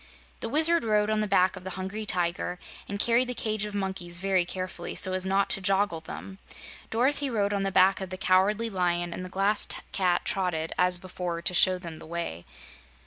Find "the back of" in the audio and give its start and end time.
1.21-1.63, 7.61-8.09